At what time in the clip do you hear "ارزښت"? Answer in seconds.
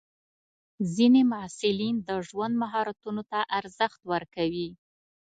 3.59-3.99